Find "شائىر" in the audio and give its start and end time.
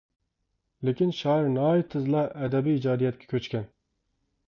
1.19-1.51